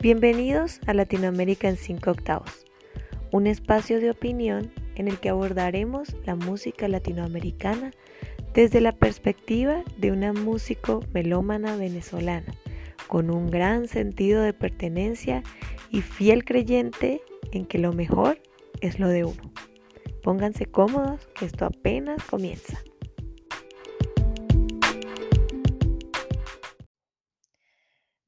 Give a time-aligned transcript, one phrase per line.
[0.00, 2.64] Bienvenidos a Latinoamérica en 5 octavos,
[3.32, 7.90] un espacio de opinión en el que abordaremos la música latinoamericana
[8.54, 12.54] desde la perspectiva de una músico melómana venezolana,
[13.08, 15.42] con un gran sentido de pertenencia
[15.90, 18.40] y fiel creyente en que lo mejor
[18.80, 19.52] es lo de uno.
[20.22, 22.78] Pónganse cómodos, que esto apenas comienza.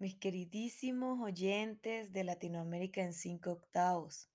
[0.01, 4.31] Mis queridísimos oyentes de Latinoamérica en 5 octavos,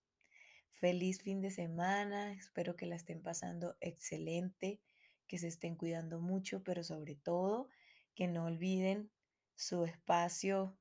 [0.74, 4.80] feliz fin de semana, espero que la estén pasando excelente,
[5.28, 7.68] que se estén cuidando mucho, pero sobre todo
[8.14, 9.10] que no olviden
[9.56, 10.78] su espacio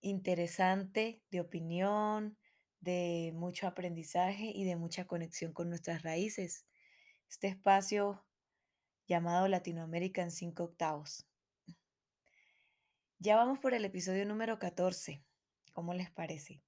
[0.00, 2.38] interesante de opinión,
[2.78, 6.66] de mucho aprendizaje y de mucha conexión con nuestras raíces.
[7.28, 8.24] Este espacio
[9.08, 11.27] llamado Latinoamérica en 5 octavos.
[13.20, 15.24] Ya vamos por el episodio número 14.
[15.72, 16.62] ¿Cómo les parece?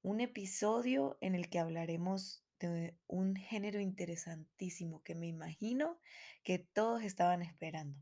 [0.00, 5.98] Un episodio en el que hablaremos de un género interesantísimo que me imagino
[6.42, 8.00] que todos estaban esperando.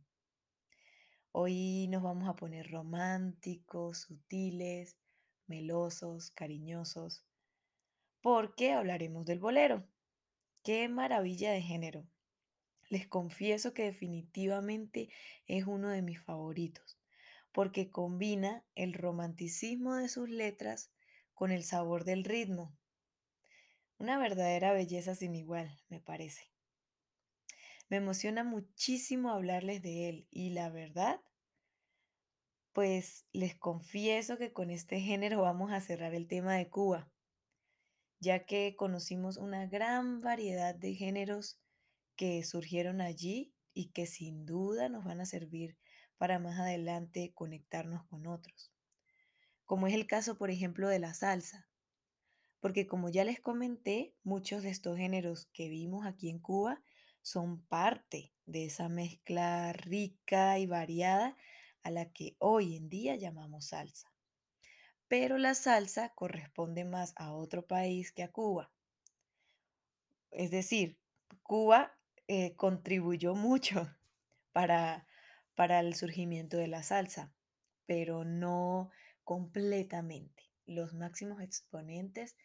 [1.33, 4.97] Hoy nos vamos a poner románticos, sutiles,
[5.49, 7.25] melosos, cariñosos,
[8.21, 9.85] porque hablaremos del bolero.
[10.63, 12.07] ¡Qué maravilla de género!
[12.89, 15.09] Les confieso que definitivamente
[15.49, 17.01] es uno de mis favoritos
[17.55, 20.91] porque combina el romanticismo de sus letras
[21.35, 22.77] con el sabor del ritmo.
[23.97, 26.51] Una verdadera belleza sin igual, me parece.
[27.89, 31.21] Me emociona muchísimo hablarles de él y la verdad,
[32.73, 37.09] pues les confieso que con este género vamos a cerrar el tema de Cuba,
[38.19, 41.61] ya que conocimos una gran variedad de géneros
[42.17, 45.79] que surgieron allí y que sin duda nos van a servir
[46.19, 48.73] para más adelante conectarnos con otros.
[49.65, 51.69] Como es el caso, por ejemplo, de la salsa.
[52.61, 56.83] Porque como ya les comenté, muchos de estos géneros que vimos aquí en Cuba
[57.23, 61.37] son parte de esa mezcla rica y variada
[61.83, 64.13] a la que hoy en día llamamos salsa.
[65.09, 68.71] Pero la salsa corresponde más a otro país que a Cuba.
[70.31, 70.99] Es decir,
[71.43, 71.97] Cuba
[72.27, 73.89] eh, contribuyó mucho
[74.53, 75.07] para
[75.55, 77.33] para el surgimiento de la salsa,
[77.87, 78.91] pero no
[79.25, 80.51] completamente.
[80.67, 82.37] Los máximos exponentes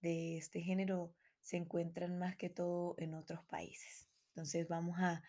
[0.00, 4.08] de este género se encuentran más que todo en otros países.
[4.30, 5.22] Entonces vamos a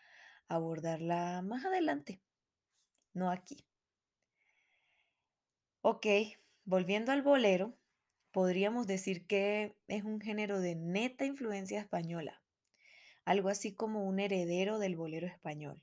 [0.47, 2.21] abordarla más adelante,
[3.13, 3.65] no aquí.
[5.81, 6.05] Ok,
[6.65, 7.77] volviendo al bolero,
[8.31, 12.43] podríamos decir que es un género de neta influencia española,
[13.23, 15.81] algo así como un heredero del bolero español.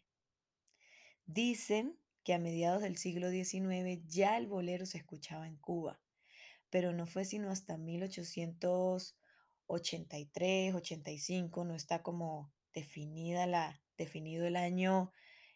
[1.26, 6.00] Dicen que a mediados del siglo XIX ya el bolero se escuchaba en Cuba,
[6.70, 15.12] pero no fue sino hasta 1883, 85, no está como definida la, definido el año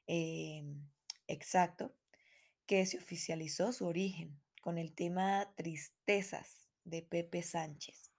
[0.06, 0.88] em,
[1.28, 1.94] exacto,
[2.66, 8.10] que se oficializó su origen con el tema Tristezas de Pepe Sánchez.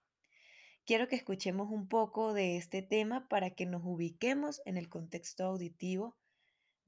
[0.84, 5.44] Quiero que escuchemos un poco de este tema para que nos ubiquemos en el contexto
[5.44, 6.16] auditivo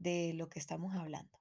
[0.04, 1.40] de lo que estamos hablando.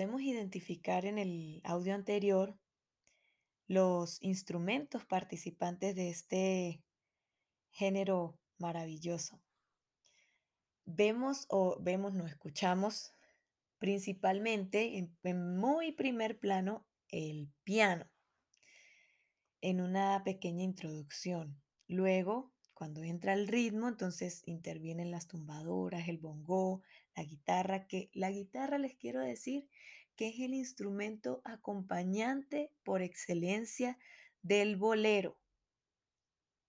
[0.00, 2.58] Podemos identificar en el audio anterior
[3.66, 6.82] los instrumentos participantes de este
[7.70, 9.42] género maravilloso.
[10.86, 13.12] Vemos o vemos, no escuchamos
[13.78, 18.10] principalmente en, muy primer plano el piano
[19.60, 21.60] en una pequeña introducción.
[21.88, 26.80] Luego, cuando entra el ritmo, entonces intervienen las tumbadoras, el bongo,
[27.16, 29.68] la guitarra, que la guitarra les quiero decir
[30.16, 33.98] que es el instrumento acompañante por excelencia
[34.42, 35.38] del bolero.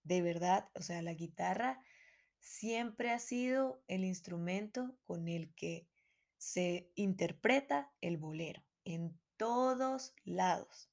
[0.04, 1.82] De verdad, o sea, la guitarra
[2.40, 5.86] siempre ha sido el instrumento con el que
[6.38, 10.90] se interpreta el bolero, en todos lados.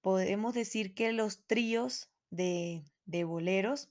[0.00, 3.90] Podemos decir que los tríos de, de boleros,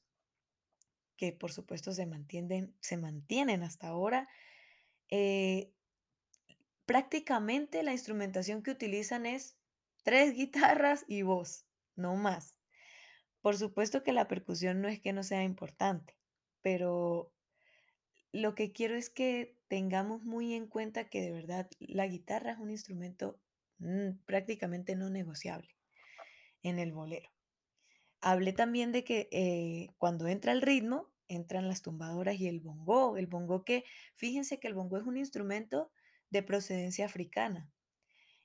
[1.18, 4.30] que por supuesto se mantienen, se mantienen hasta ahora,
[5.12, 5.72] eh,
[6.86, 9.58] prácticamente la instrumentación que utilizan es
[10.04, 11.66] tres guitarras y voz,
[11.96, 12.58] no más.
[13.42, 16.16] Por supuesto que la percusión no es que no sea importante,
[16.62, 17.32] pero
[18.32, 22.60] lo que quiero es que tengamos muy en cuenta que de verdad la guitarra es
[22.60, 23.40] un instrumento
[23.80, 25.76] mm, prácticamente no negociable
[26.64, 27.30] en el bolero.
[28.22, 33.18] Hablé también de que eh, cuando entra el ritmo, entran las tumbadoras y el bongo.
[33.18, 33.84] El bongo que,
[34.16, 35.92] fíjense que el bongo es un instrumento
[36.30, 37.72] de procedencia africana.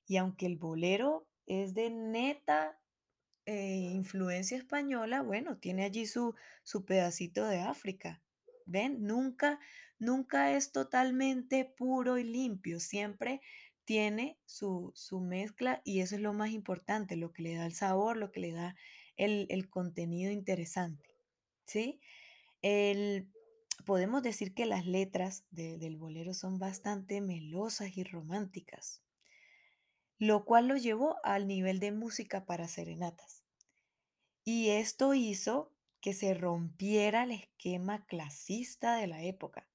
[0.06, 2.78] Y aunque el bolero es de neta
[3.44, 8.22] eh, influencia española, bueno, tiene allí su, su pedacito de África.
[8.66, 9.04] ¿Ven?
[9.04, 9.60] Nunca,
[9.98, 13.40] nunca es totalmente puro y limpio, siempre
[13.84, 17.74] tiene su, su mezcla y eso es lo más importante, lo que le da el
[17.74, 18.74] sabor, lo que le da
[19.16, 21.08] el, el contenido interesante.
[21.64, 22.00] ¿Sí?
[22.62, 23.32] El,
[23.84, 29.02] podemos decir que las letras de- del bolero son bastante melosas y románticas,
[30.18, 33.44] lo cual lo llevó al nivel de música para serenatas.
[34.44, 39.68] Y esto hizo que se rompiera el esquema clasista de la época,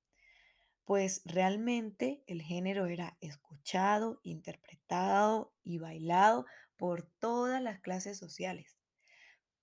[0.86, 6.46] pues realmente el género era escuchado, interpretado y bailado
[6.78, 8.81] por todas las clases sociales.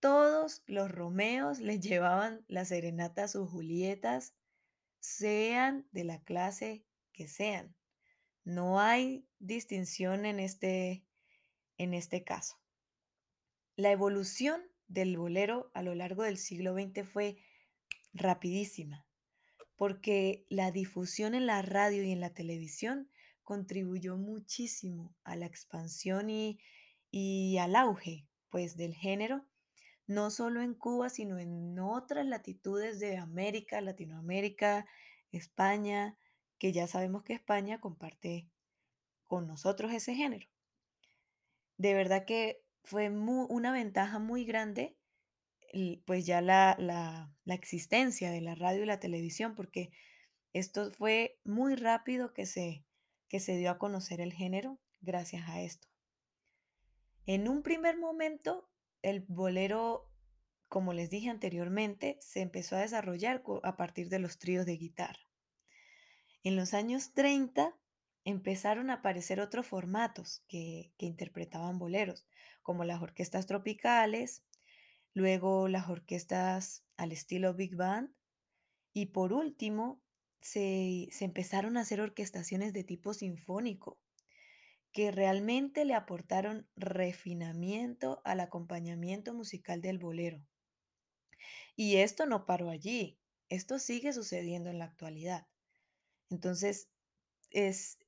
[0.01, 4.35] Todos los Romeos les llevaban la serenata a sus Julietas,
[5.01, 7.75] sean de la clase que sean.
[8.45, 11.05] No hay distinción en este,
[11.79, 12.61] en este caso.
[13.75, 17.43] La evolución del bolero a lo largo del siglo XX fue
[18.13, 19.05] rapidísima,
[19.77, 23.11] porque la difusión en la radio y en la televisión
[23.43, 26.61] contribuyó muchísimo a la expansión y,
[27.11, 29.45] y al auge, pues, del género,
[30.09, 34.87] no solo en Cuba, sino en otras latitudes de América, Latinoamérica,
[35.31, 36.19] España,
[36.59, 38.49] que ya sabemos que España comparte
[39.29, 40.49] con nosotros ese género.
[41.77, 44.97] De verdad que fue mu- una ventaja muy grande
[46.07, 49.91] pues ya la, la, la existencia de la radio y la televisión, porque
[50.53, 52.85] esto fue muy rápido que se,
[53.29, 55.89] que se dio a conocer el género gracias a esto.
[57.27, 58.71] En un primer momento,
[59.03, 60.11] el bolero,
[60.69, 65.21] como les dije anteriormente, se empezó a desarrollar a partir de los tríos de guitarra.
[66.43, 67.77] En los años 30
[68.25, 72.27] empezaron a aparecer otros formatos que, que interpretaban boleros,
[72.63, 74.43] como las orquestas tropicales,
[75.15, 78.11] luego las orquestas al estilo Big Band
[78.93, 80.01] y por último
[80.41, 83.99] se, se empezaron a hacer orquestaciones de tipo sinfónico
[84.93, 90.45] que realmente le aportaron refinamiento al acompañamiento musical del bolero.
[91.77, 93.19] Y esto no paró allí,
[93.49, 95.47] esto sigue sucediendo en la actualidad.
[96.31, 96.89] Entonces,
[97.51, 97.99] es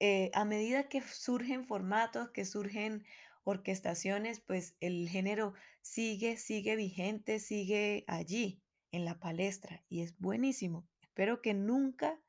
[0.00, 3.04] eh, a medida que surgen formatos, que surgen
[3.44, 10.86] orquestaciones, pues el género sigue, sigue vigente, sigue allí en la palestra y es buenísimo.
[11.00, 12.20] Espero que nunca,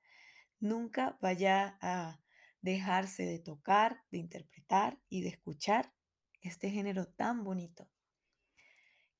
[0.59, 2.19] nunca vaya a
[2.63, 5.93] dejarse de tocar, de interpretar y de escuchar
[6.41, 7.89] este género tan bonito.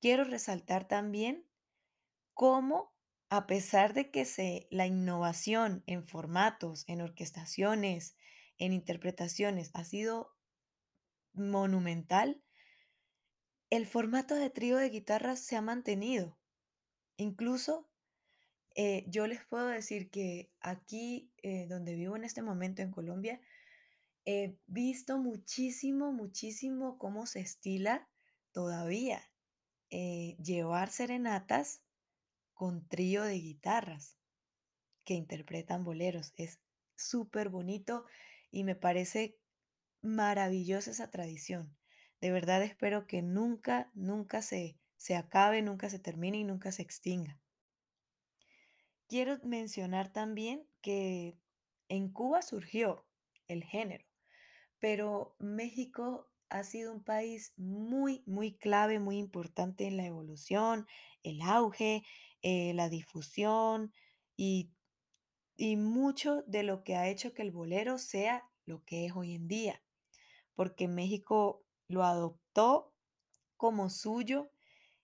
[0.00, 1.46] Quiero resaltar también
[2.32, 2.94] cómo,
[3.28, 8.16] a pesar de que se, la innovación en formatos, en orquestaciones,
[8.58, 10.34] en interpretaciones ha sido
[11.34, 12.42] monumental,
[13.68, 16.38] el formato de trío de guitarras se ha mantenido.
[17.16, 17.90] Incluso
[18.74, 23.40] eh, yo les puedo decir que aquí, eh, donde vivo en este momento en Colombia,
[24.24, 28.08] he visto muchísimo, muchísimo cómo se estila
[28.52, 29.22] todavía
[29.90, 31.82] eh, llevar serenatas
[32.54, 34.16] con trío de guitarras.
[35.04, 36.32] que interpretan boleros.
[36.36, 36.60] Es
[36.96, 38.06] súper bonito
[38.50, 39.38] y me parece
[40.02, 41.76] maravillosa esa tradición.
[42.20, 46.82] De verdad espero que nunca, nunca se, se acabe, nunca se termine y nunca se
[46.82, 47.38] extinga.
[49.08, 51.38] Quiero mencionar también que
[51.88, 53.06] en Cuba surgió
[53.46, 54.04] el género,
[54.78, 60.86] pero México ha sido un país muy, muy clave, muy importante en la evolución,
[61.22, 62.02] el auge,
[62.42, 63.92] eh, la difusión
[64.36, 64.70] y
[65.56, 69.34] y mucho de lo que ha hecho que el bolero sea lo que es hoy
[69.34, 69.82] en día,
[70.54, 72.92] porque México lo adoptó
[73.56, 74.50] como suyo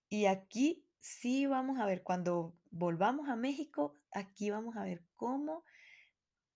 [0.08, 5.64] y aquí sí vamos a ver, cuando volvamos a México, aquí vamos a ver cómo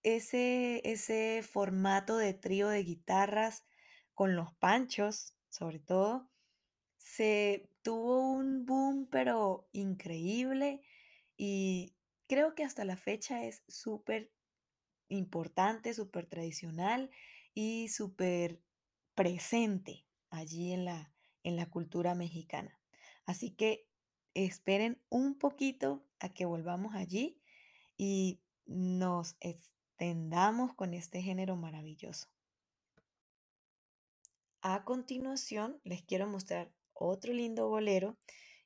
[0.03, 3.65] ese, ese formato de trío de guitarras
[4.15, 6.31] con los panchos, sobre todo,
[6.99, 10.83] se tuvo un boom, pero increíble,
[11.37, 11.95] y
[12.29, 14.31] creo que hasta la fecha es súper
[15.09, 17.11] importante, súper tradicional
[17.55, 18.61] y súper
[19.15, 22.81] presente allí en la, en la cultura mexicana.
[23.27, 23.87] Así que
[24.35, 27.41] esperen un poquito a que volvamos allí
[27.97, 32.29] y nos extendamos con este género maravilloso.
[34.61, 38.17] A continuación, les quiero mostrar otro lindo bolero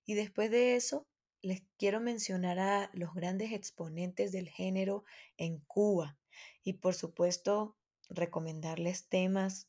[0.05, 1.07] y después de eso
[1.41, 5.05] les quiero mencionar a los grandes exponentes del género
[5.37, 6.19] en Cuba
[6.63, 7.77] y por supuesto
[8.09, 9.69] recomendarles temas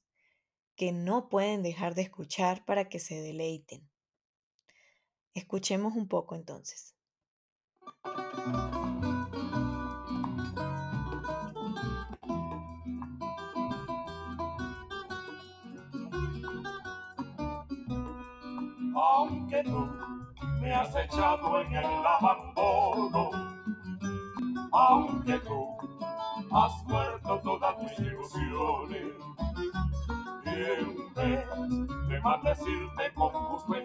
[0.75, 3.89] que no pueden dejar de escuchar para que se deleiten.
[5.34, 6.96] Escuchemos un poco entonces.
[18.96, 19.88] Aunque tú
[20.62, 23.30] me has echado en el abandono,
[24.72, 25.78] aunque tú
[26.52, 29.14] has muerto todas tus ilusiones,
[30.46, 31.48] y en vez
[32.08, 33.79] de maldecirte con en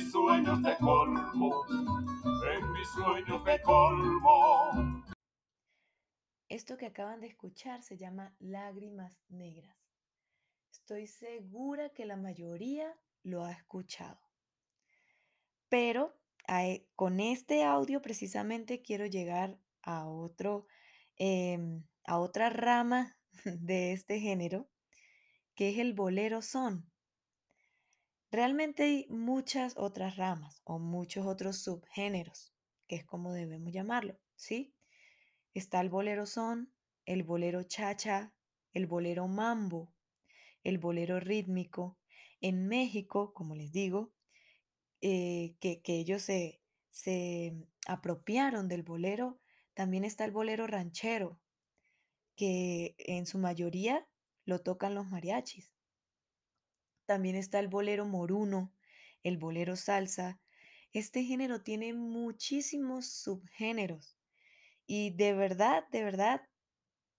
[0.00, 5.04] mis sueños colmo, en mis sueños de colmo.
[6.48, 9.76] Esto que acaban de escuchar se llama Lágrimas Negras.
[10.72, 14.20] Estoy segura que la mayoría lo ha escuchado.
[15.68, 20.66] Pero e, con este audio precisamente quiero llegar a otro,
[21.16, 24.68] em, a otra rama de este género,
[25.54, 26.89] que es el bolero son.
[28.30, 32.54] Realmente hay muchas otras ramas o muchos otros subgéneros,
[32.86, 34.72] que es como debemos llamarlo, ¿sí?
[35.52, 36.72] Está el bolero son,
[37.06, 38.32] el bolero chacha,
[38.72, 39.92] el bolero mambo,
[40.62, 41.98] el bolero rítmico.
[42.40, 44.12] En México, como les digo,
[45.00, 47.52] eh, que, ellos se, se
[47.88, 49.40] apropiaron del bolero,
[49.74, 51.40] también está el bolero ranchero,
[52.36, 54.06] que en su mayoría
[54.44, 55.72] lo tocan los mariachis.
[57.10, 58.72] También está el bolero moruno,
[59.24, 60.38] el bolero salsa.
[60.92, 64.16] Este género tiene muchísimos subgéneros
[64.86, 66.42] y de verdad, de verdad,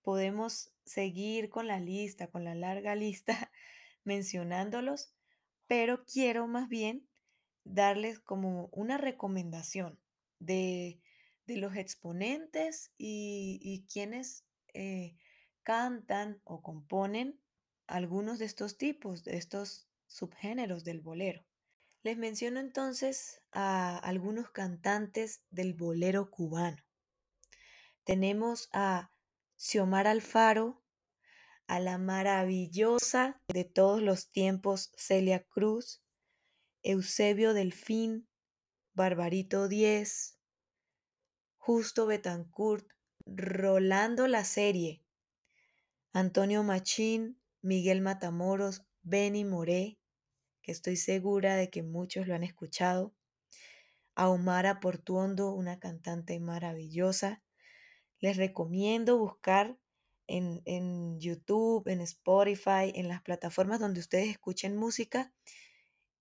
[0.01, 3.51] podemos seguir con la lista, con la larga lista,
[4.05, 5.13] mencionándolos,
[5.67, 7.05] pero quiero más bien
[7.65, 10.00] darles como una recomendación
[10.39, 11.01] de,
[11.48, 15.17] los exponentes y, quienes eh,
[15.63, 17.40] cantan o componen
[17.91, 21.45] algunos de estos tipos, de estos subgéneros del bolero.
[22.03, 26.81] Les menciono entonces a algunos cantantes del bolero cubano.
[28.05, 29.12] Tenemos a
[29.57, 30.81] Xiomar Alfaro,
[31.67, 36.01] a la maravillosa de todos los tiempos Celia Cruz,
[36.83, 38.27] Eusebio Delfín,
[38.93, 40.39] Barbarito Diez,
[41.57, 42.88] Justo Betancourt,
[43.25, 45.03] Rolando la serie,
[46.13, 49.97] Antonio Machín, Miguel Matamoros, Benny Moré,
[50.61, 53.13] que estoy segura de que muchos lo han escuchado,
[54.15, 57.43] Ahumara Portuondo, una cantante maravillosa.
[58.19, 59.77] Les recomiendo buscar
[60.27, 65.33] en, en YouTube, en Spotify, en las plataformas donde ustedes escuchen música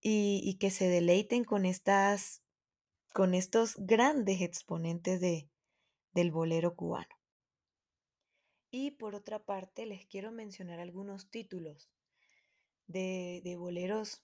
[0.00, 2.42] y, que se deleiten con estas,
[3.12, 5.50] con estos grandes exponentes de,
[6.12, 7.19] del bolero cubano.
[8.70, 11.90] Y por otra parte, les quiero mencionar algunos títulos
[12.86, 14.22] de, de boleros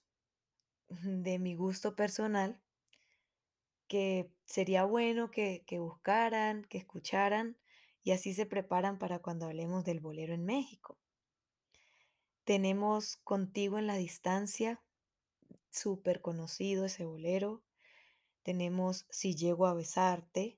[0.89, 2.61] de mi gusto personal
[3.87, 7.57] que sería bueno que, que buscaran, que escucharan
[8.03, 10.97] y así se preparan para cuando hablemos del bolero en México.
[12.43, 14.81] Tenemos Contigo en la Distancia,
[15.69, 17.63] súper conocido ese bolero.
[18.43, 20.57] Tenemos Si llego a besarte.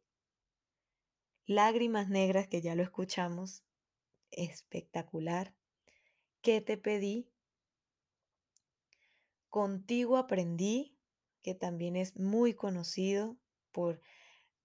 [1.46, 3.64] Lágrimas negras, que ya lo escuchamos.
[4.32, 5.54] Espectacular.
[6.42, 7.30] ¿Qué te pedí?
[9.50, 10.98] Contigo aprendí,
[11.42, 13.38] que también es muy conocido
[13.72, 14.02] por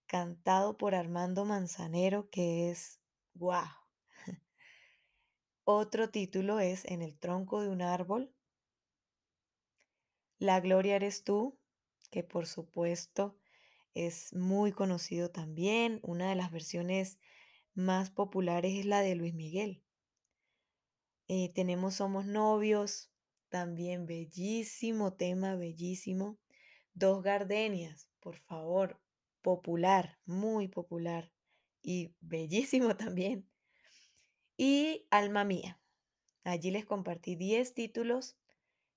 [0.06, 3.00] cantado por Armando Manzanero, que es
[3.34, 3.68] guau.
[5.64, 8.34] Otro título es En el tronco de un árbol,
[10.38, 11.58] la Gloria eres tú,
[12.10, 13.38] que por supuesto
[13.94, 16.00] es muy conocido también.
[16.02, 17.18] Una de las versiones
[17.74, 19.82] más populares es la de Luis Miguel.
[21.28, 23.10] Eh, tenemos Somos novios,
[23.48, 26.38] también bellísimo tema, bellísimo.
[26.92, 29.00] Dos gardenias, por favor,
[29.42, 31.32] popular, muy popular.
[31.82, 33.48] y bellísimo también.
[34.56, 35.80] Y Alma Mía.
[36.44, 38.36] Allí les compartí 10 títulos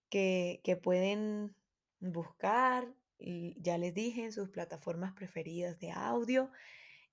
[0.10, 1.56] que, que pueden
[2.00, 6.52] buscar, ya les dije, en sus plataformas preferidas de audio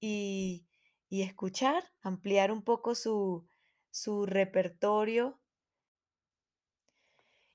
[0.01, 0.67] y,
[1.09, 3.47] y escuchar, ampliar un poco su,
[3.91, 5.39] su repertorio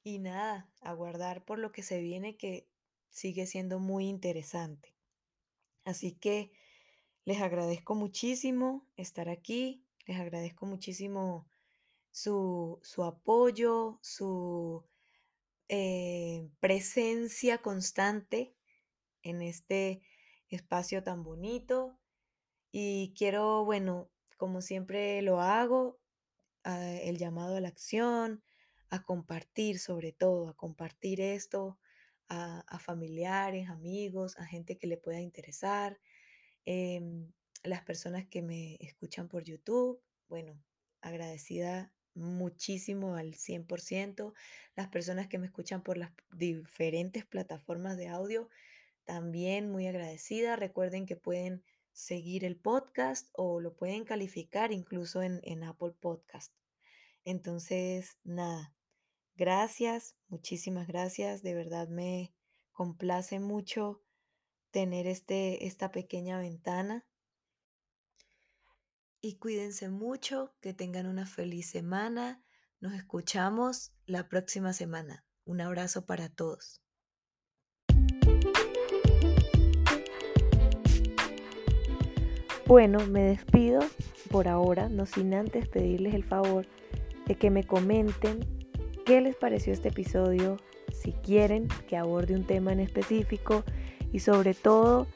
[0.03, 2.67] y nada, aguardar por lo que se viene que
[3.09, 4.95] sigue siendo muy interesante.
[5.83, 6.51] Así que
[7.25, 11.47] les agradezco muchísimo estar aquí, les agradezco muchísimo
[12.11, 14.83] su, su apoyo, su
[15.67, 18.55] eh, presencia constante
[19.21, 20.01] en este
[20.49, 21.99] espacio tan bonito.
[22.71, 25.99] Y quiero, bueno, como siempre lo hago,
[26.63, 28.43] ah, el llamado a la acción,
[28.89, 31.79] a compartir sobre todo, a compartir esto
[32.29, 35.99] a, familiares, amigos, a gente que le pueda interesar,
[36.65, 37.31] em,
[37.63, 40.61] las personas que me escuchan por YouTube, bueno,
[41.01, 44.33] agradecida muchísimo al 100%,
[44.75, 48.49] las personas que me escuchan por las diferentes plataformas de audio,
[49.05, 50.55] también muy agradecida.
[50.55, 56.53] Recuerden que pueden seguir el podcast o lo pueden calificar incluso en, en Apple Podcast.
[57.25, 58.75] Entonces, nada,
[59.35, 61.43] gracias, muchísimas gracias.
[61.43, 62.33] De verdad me
[62.71, 64.01] complace mucho
[64.71, 67.05] tener este, esta pequeña ventana.
[69.21, 72.41] Y cuídense mucho, que tengan una feliz semana.
[72.79, 75.25] Nos escuchamos la próxima semana.
[75.43, 76.81] Un abrazo para todos.
[82.69, 83.79] Bueno, me despido
[84.29, 86.67] por ahora, no sin antes pedirles el favor
[87.25, 88.45] de que me comenten
[89.07, 90.57] qué les pareció este episodio,
[90.93, 93.63] si quieren que aborde un tema en específico
[94.13, 95.07] y sobre todo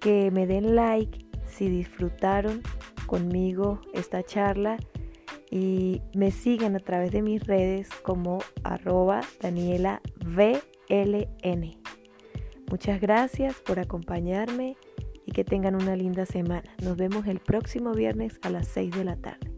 [0.00, 2.60] que me den like si disfrutaron
[3.06, 4.76] conmigo esta charla
[5.48, 11.78] y me sigan a través de mis redes como arroba Daniela VLN.
[12.68, 14.76] Muchas gracias por acompañarme
[15.36, 16.62] que tengan una linda semana.
[16.82, 19.55] Nos vemos el próximo viernes a las 6 de la tarde.